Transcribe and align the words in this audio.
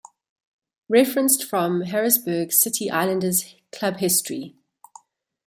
Referenced 0.89 1.43
from 1.43 1.81
Harrisburg 1.81 2.51
City 2.53 2.89
Islanders 2.89 3.53
club 3.71 3.97
history. 3.97 4.55